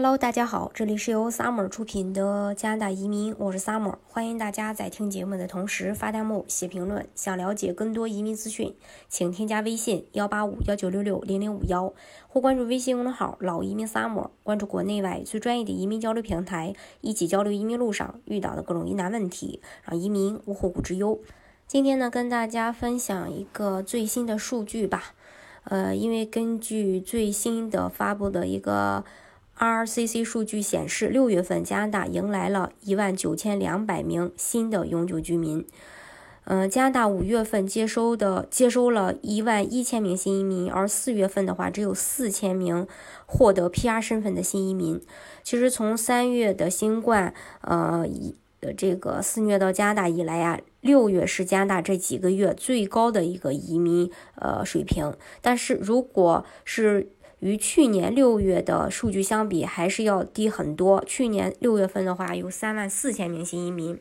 [0.00, 7.08] Hello，大家好，这里是由 Summer 出品的加拿大移民，我是 Summer，欢迎大家在听节目的同时发弹幕、写评论。
[7.16, 8.76] 想了解更多移民资讯，
[9.08, 11.92] 请添加微信幺八五幺九六六零零五幺，
[12.28, 21.18] 或关注微信公众号“老移民 Summer”，关注国内外最专业的移民交流平台，一起交流移民路上遇到的各种疑难问题，让移民无后顾之忧。
[21.66, 25.14] 今天呢，跟大家分享一个最新的数据吧。
[25.64, 29.04] 呃，因为根据最新的发布的一个。
[29.58, 35.66] RCC 数据显示，六月份加拿大迎来了一万九千两百名新的永久居民。
[36.44, 42.86] 嗯，加拿大五月份接收的接收了一万一千名新移民，而四月份的话只有四千名
[43.26, 45.00] 获得 PR 身份的新移民。
[45.42, 48.06] 其实从三月的新冠呃
[48.60, 55.14] 的这个肆虐到加拿大以来呀，六月是加拿大这几个月最高的一个移民呃水平。
[55.42, 61.02] 但是如果是与去年六月的数据相比，还是要低很多。
[61.06, 64.00] 去年六月份的话，有三万四千名新移民。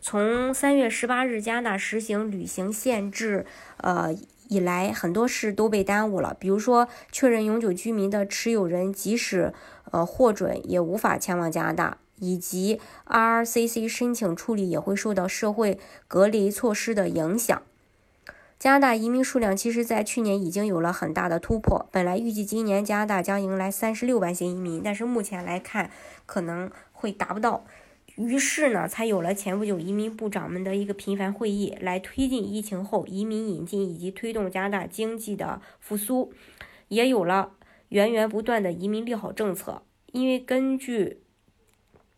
[0.00, 3.44] 从三月十八日加拿大实行旅行限制，
[3.78, 4.14] 呃
[4.48, 6.36] 以来，很多事都被耽误了。
[6.38, 9.52] 比如说，确认永久居民的持有人，即使
[9.90, 17.60] 呃获准，也无法前往加拿大，以及 RCC 申请处理也会受到社会隔离措施的影响。
[18.58, 21.88] 加拿大移民数量其实，在去年已经有了很大的突破。
[21.92, 25.92] 本来预计今年加拿大将迎来三十六万新移民，但是目前来看
[26.26, 27.64] 可能会达不到。
[28.16, 36.32] 于是呢，才有了前不久移民部长们的一个频繁会议，来推进疫情后移民引进以及推动加拿大经济的复苏，
[36.88, 37.52] 也有了
[37.90, 39.82] 源源不断的移民利好政策。
[40.10, 41.20] 因为根据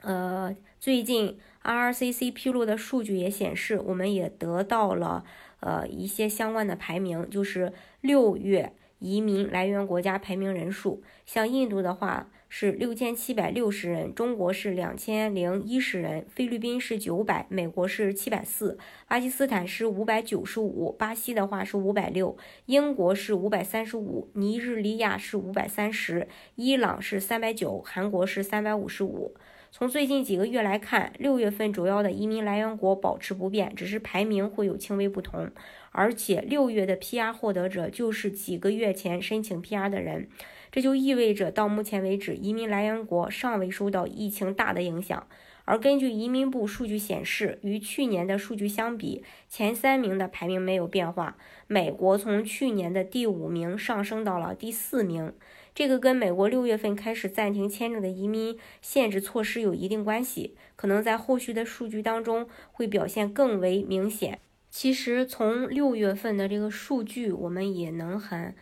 [0.00, 5.26] 呃最近 RCC 披露的数据也显示，我们也得到了。
[5.62, 18.78] 呃，一些相关的排名就是六月移民来源国家排名人数，像印度的话是六千七百六十人，中国是两千零一十人，菲律宾是九百，美国是七百四，
[19.08, 29.34] 巴基斯坦是五百九十五，巴西的话是五百六，英国是五百三十五，尼日利亚是五百三十，伊朗是三百九，韩国是三百五十五。
[29.74, 35.50] 从最近几个月来看，六月份主要的移民来源国保持不变，只是排名会有轻微不同。
[35.92, 40.28] 而且六月的 PR 获得者就是几个月前申请 PR 的人，
[40.70, 45.26] 这就意味着到目前为止，移民来源国尚未受到疫情大的影响。
[45.64, 51.36] 而根据移民部数据显示，与去年的数据相比，前三名的排名没有变化。
[51.68, 55.32] 美国从去年的第五名上升到了第四名。
[55.74, 64.40] 这个跟美国六月份开始暂停签证的移民限制措施有一定关系，可能在后续的数据当中会表现更为明显。
[64.72, 68.56] 其实从六月份的这个数据，我们也能很，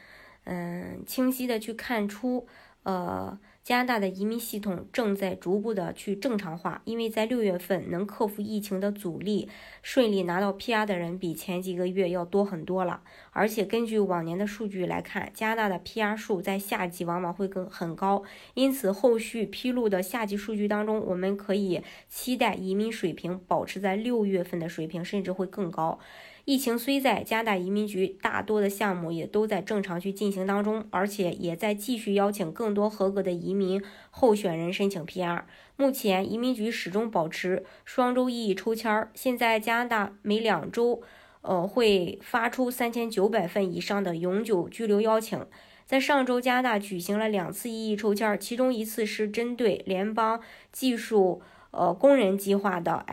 [0.44, 2.46] 嗯，清晰的去看出，
[2.82, 3.38] 呃。
[3.70, 9.48] 加拿大的移民系统正在逐步的去正常化，因为在六月份能克服疫情的阻力，
[9.80, 13.00] 顺利拿到 PR 的人比前几个月要多很多了。
[13.30, 26.00] 而且根据往年的数据来看，加拿大的 PR 数在夏季往往会更很高，因此后续披露的夏季数据当中，我们可以期待移民水平保持在六月份的水平，甚至会更高。
[26.44, 35.42] 疫情虽在，加拿大移民局大多的项目也都在正常去进行当中，而且也在继续邀请更多合格的移民候选人申请 PR。
[35.76, 41.02] 目前移民局始终保持双周一抽签儿，现在加拿大每两周，
[41.42, 45.46] 呃会发出三千九百份以上的永久居留邀请。
[45.86, 50.40] 在上周，加拿大举行了两次异议抽签儿，其中一次是针对联邦
[50.72, 53.04] 技术呃工人计划的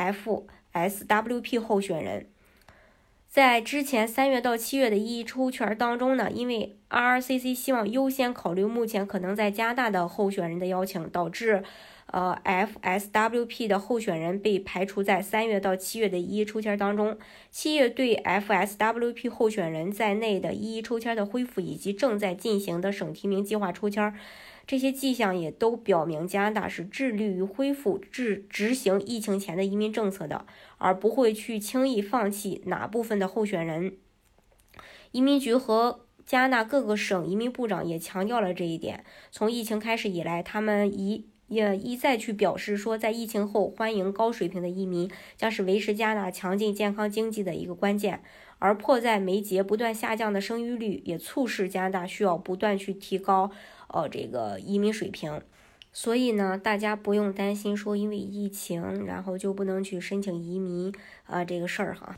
[0.74, 2.30] FSWP 候选人。
[3.38, 11.64] 在之前三月到七月的一抽签当中呢，因为 RCC 希望优先考虑目前可能在加大的候选人的邀请，导致
[12.08, 17.18] 呃 FSWP 的候选人被排除在三月到七月的一一抽签当中。
[17.52, 24.14] 七月对 FSWP 候选人在内的一一抽签的恢复，以及正在进行的省提名计划抽签。
[24.66, 30.46] 这些迹象也都表明，加拿大是致力于恢复执执行疫情前的移民政策的，
[30.78, 33.98] 而不会去轻易放弃哪部分的候选人。
[35.12, 39.06] 移民局和加拿大各个省移民部长也强调了这一点。
[39.32, 48.22] 从疫情开始以来，他们一也一再去表示说，在疫情后欢迎高水平的移民将是维持加拿大强劲健康经济的一个关键。
[48.60, 53.52] 而迫在眉睫、不断下降的生育率，也促使加拿大需要不断去提高。
[53.88, 55.42] 呃，这个移民水平，
[55.94, 60.92] 所以呢，大家不用担心说因为疫情，然后就不能去申请移民
[61.26, 62.18] 啊这个事儿哈。